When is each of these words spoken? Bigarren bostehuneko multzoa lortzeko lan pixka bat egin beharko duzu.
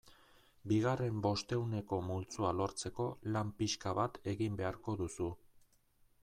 Bigarren 0.69 1.19
bostehuneko 1.25 1.99
multzoa 2.07 2.53
lortzeko 2.61 3.07
lan 3.37 3.53
pixka 3.61 3.95
bat 4.01 4.19
egin 4.33 4.59
beharko 4.63 4.97
duzu. 5.05 5.29